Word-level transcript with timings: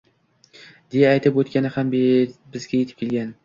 deya 0.95 1.11
aytib 1.17 1.37
o‘tgani 1.43 1.73
ham 1.77 1.95
bizga 1.95 2.77
yetib 2.85 3.05
kelgan. 3.07 3.35